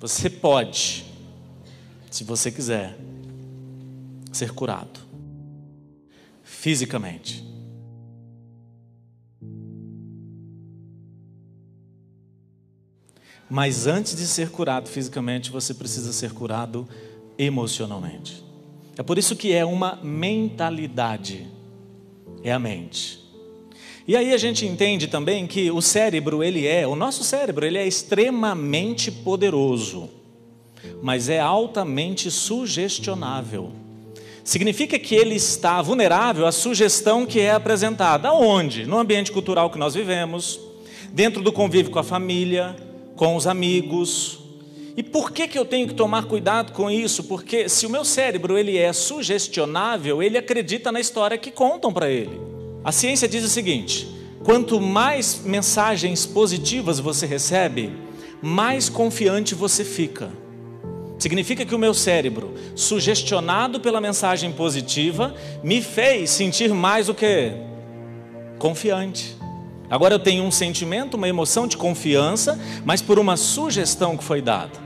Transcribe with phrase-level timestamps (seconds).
[0.00, 1.04] Você pode,
[2.10, 2.96] se você quiser,
[4.32, 5.00] ser curado
[6.44, 7.44] fisicamente.
[13.50, 16.86] Mas antes de ser curado fisicamente, você precisa ser curado
[17.36, 18.44] emocionalmente.
[18.96, 21.48] É por isso que é uma mentalidade,
[22.42, 23.27] é a mente.
[24.08, 27.76] E aí a gente entende também que o cérebro, ele é, o nosso cérebro, ele
[27.76, 30.08] é extremamente poderoso,
[31.02, 33.70] mas é altamente sugestionável.
[34.42, 38.28] Significa que ele está vulnerável à sugestão que é apresentada.
[38.28, 38.86] Aonde?
[38.86, 40.58] No ambiente cultural que nós vivemos,
[41.10, 42.74] dentro do convívio com a família,
[43.14, 44.38] com os amigos.
[44.96, 47.24] E por que, que eu tenho que tomar cuidado com isso?
[47.24, 52.08] Porque se o meu cérebro ele é sugestionável, ele acredita na história que contam para
[52.08, 52.57] ele.
[52.88, 54.08] A ciência diz o seguinte:
[54.42, 57.92] quanto mais mensagens positivas você recebe,
[58.40, 60.30] mais confiante você fica.
[61.18, 67.52] Significa que o meu cérebro, sugestionado pela mensagem positiva, me fez sentir mais o que?
[68.58, 69.36] Confiante.
[69.90, 74.40] Agora eu tenho um sentimento, uma emoção de confiança, mas por uma sugestão que foi
[74.40, 74.80] dada.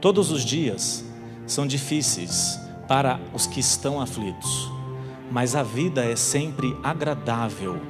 [0.00, 1.04] Todos os dias
[1.46, 4.79] são difíceis para os que estão aflitos,
[5.30, 7.80] mas a vida é sempre agradável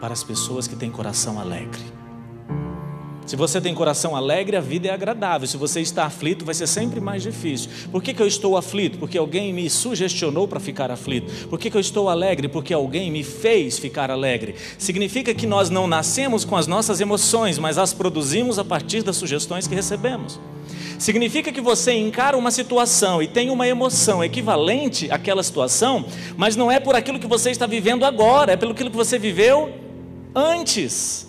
[0.00, 1.80] para as pessoas que têm coração alegre.
[3.24, 5.46] Se você tem coração alegre, a vida é agradável.
[5.46, 7.70] Se você está aflito, vai ser sempre mais difícil.
[7.90, 8.98] Por que, que eu estou aflito?
[8.98, 11.48] Porque alguém me sugestionou para ficar aflito.
[11.48, 12.48] Por que, que eu estou alegre?
[12.48, 14.56] Porque alguém me fez ficar alegre.
[14.76, 19.16] Significa que nós não nascemos com as nossas emoções, mas as produzimos a partir das
[19.16, 20.40] sugestões que recebemos.
[21.02, 26.04] Significa que você encara uma situação e tem uma emoção equivalente àquela situação,
[26.36, 29.74] mas não é por aquilo que você está vivendo agora, é pelo que você viveu
[30.32, 31.26] antes.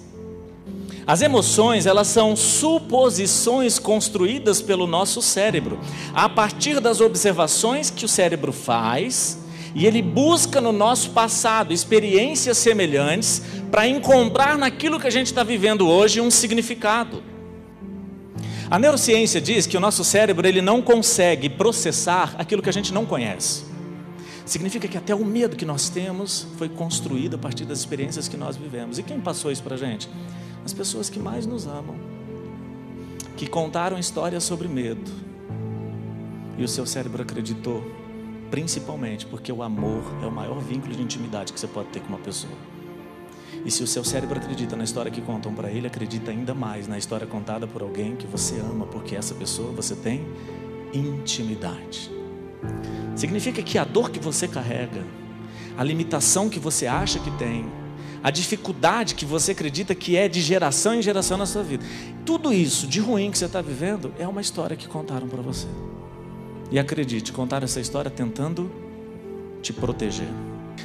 [1.08, 5.80] As emoções, elas são suposições construídas pelo nosso cérebro,
[6.14, 9.40] a partir das observações que o cérebro faz,
[9.74, 15.42] e ele busca no nosso passado experiências semelhantes para encontrar naquilo que a gente está
[15.42, 17.33] vivendo hoje um significado.
[18.74, 22.92] A neurociência diz que o nosso cérebro ele não consegue processar aquilo que a gente
[22.92, 23.64] não conhece.
[24.48, 28.36] Significa que até o medo que nós temos foi construído a partir das experiências que
[28.36, 28.98] nós vivemos.
[28.98, 30.10] E quem passou isso para a gente?
[30.66, 31.96] as pessoas que mais nos amam,
[33.36, 35.12] que contaram histórias sobre medo.
[36.58, 37.84] E o seu cérebro acreditou,
[38.50, 42.10] principalmente porque o amor é o maior vínculo de intimidade que você pode ter com
[42.10, 42.54] uma pessoa.
[43.66, 46.88] E se o seu cérebro acredita na história que contam para ele, acredita ainda mais
[46.88, 50.26] na história contada por alguém que você ama, porque essa pessoa você tem
[50.94, 52.12] intimidade.
[53.16, 55.04] Significa que a dor que você carrega,
[55.78, 57.66] a limitação que você acha que tem,
[58.24, 61.84] a dificuldade que você acredita que é de geração em geração na sua vida.
[62.26, 65.68] Tudo isso de ruim que você está vivendo é uma história que contaram para você.
[66.72, 68.72] E acredite, contaram essa história tentando
[69.62, 70.28] te proteger.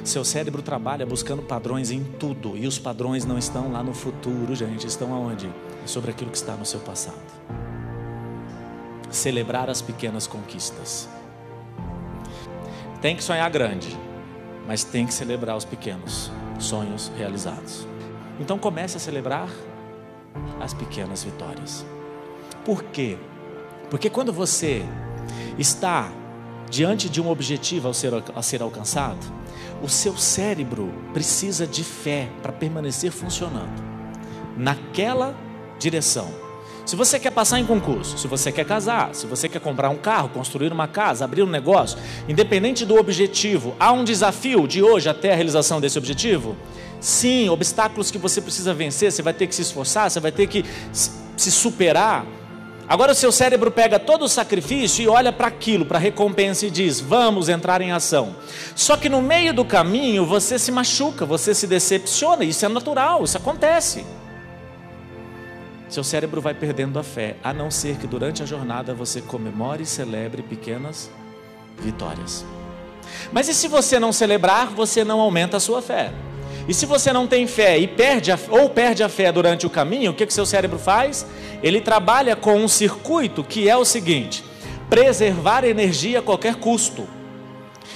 [0.04, 4.54] Seu cérebro trabalha buscando padrões em tudo, e os padrões não estão lá no futuro,
[4.54, 5.50] gente, estão aonde?
[5.84, 7.18] Sobre aquilo que está no seu passado.
[9.10, 11.08] Celebrar as pequenas conquistas.
[13.00, 13.96] Tem que sonhar grande,
[14.66, 17.86] mas tem que celebrar os pequenos sonhos realizados.
[18.40, 19.48] Então comece a celebrar
[20.60, 21.84] as pequenas vitórias.
[22.64, 23.16] Por quê?
[23.90, 24.84] Porque quando você
[25.58, 26.10] está
[26.70, 29.37] diante de um objetivo a ser, a ser alcançado,
[29.82, 33.82] o seu cérebro precisa de fé para permanecer funcionando
[34.56, 35.34] naquela
[35.78, 36.28] direção.
[36.84, 39.96] Se você quer passar em concurso, se você quer casar, se você quer comprar um
[39.96, 45.06] carro, construir uma casa, abrir um negócio, independente do objetivo, há um desafio de hoje
[45.06, 46.56] até a realização desse objetivo?
[46.98, 50.46] Sim, obstáculos que você precisa vencer, você vai ter que se esforçar, você vai ter
[50.46, 52.26] que se superar.
[52.88, 56.66] Agora o seu cérebro pega todo o sacrifício e olha para aquilo, para a recompensa
[56.66, 58.36] e diz: vamos entrar em ação.
[58.74, 63.24] Só que no meio do caminho você se machuca, você se decepciona, isso é natural,
[63.24, 64.04] isso acontece
[65.88, 69.82] seu cérebro vai perdendo a fé, a não ser que durante a jornada você comemore
[69.82, 71.10] e celebre pequenas
[71.78, 72.44] vitórias.
[73.32, 76.12] Mas e se você não celebrar, você não aumenta a sua fé?
[76.68, 79.70] E se você não tem fé e perde a, ou perde a fé durante o
[79.70, 81.26] caminho, o que, que seu cérebro faz?
[81.62, 84.44] Ele trabalha com um circuito que é o seguinte:
[84.88, 87.06] preservar energia a qualquer custo.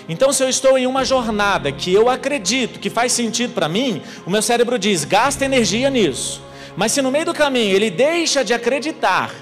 [0.09, 4.03] Então, se eu estou em uma jornada que eu acredito que faz sentido para mim,
[4.27, 6.43] o meu cérebro diz: gasta energia nisso.
[6.77, 9.33] Mas se no meio do caminho ele deixa de acreditar,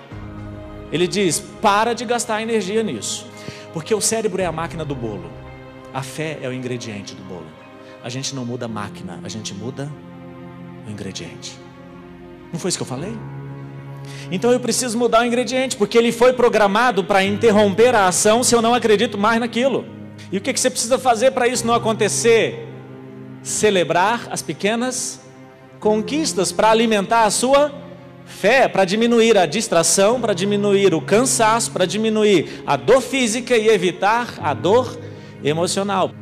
[0.92, 3.26] ele diz: para de gastar energia nisso.
[3.72, 5.30] Porque o cérebro é a máquina do bolo,
[5.94, 7.46] a fé é o ingrediente do bolo.
[8.02, 9.90] A gente não muda a máquina, a gente muda
[10.86, 11.56] o ingrediente.
[12.52, 13.12] Não foi isso que eu falei?
[14.30, 18.54] Então eu preciso mudar o ingrediente, porque ele foi programado para interromper a ação se
[18.54, 19.84] eu não acredito mais naquilo.
[20.30, 22.68] E o que, você precisa fazer para isso não acontecer?
[23.42, 25.20] Celebrar as pequenas
[25.80, 27.72] conquistas para alimentar a sua
[28.24, 33.68] fé, para diminuir a distração, para diminuir o cansaço, para diminuir a dor física e
[33.68, 34.96] evitar a dor
[35.42, 36.12] emocional.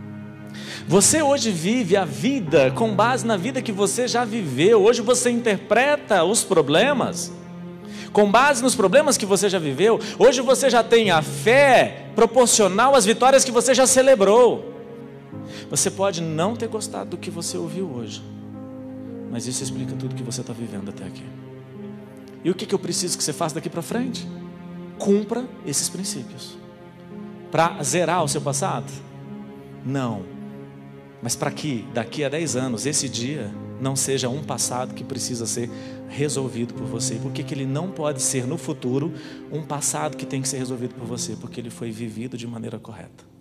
[0.86, 4.82] Você hoje vive a vida com base na vida que você já viveu.
[4.82, 7.30] Hoje você interpreta os problemas
[8.12, 9.98] com base nos problemas que você já viveu.
[10.18, 14.74] Hoje você já tem a fé proporcional às vitórias que você já celebrou.
[15.70, 18.22] Você pode não ter gostado do que você ouviu hoje,
[19.30, 21.24] mas isso explica tudo que você está vivendo até aqui.
[22.44, 24.26] E o que, que eu preciso que você faça daqui para frente?
[24.98, 26.56] Cumpra esses princípios.
[27.50, 28.90] Para zerar o seu passado?
[29.84, 30.22] Não.
[31.22, 35.46] Mas para que daqui a 10 anos, esse dia, não seja um passado que precisa
[35.46, 35.70] ser
[36.08, 37.16] resolvido por você.
[37.16, 39.12] Por que, que ele não pode ser no futuro
[39.52, 41.36] um passado que tem que ser resolvido por você?
[41.36, 43.37] Porque ele foi vivido de maneira correta.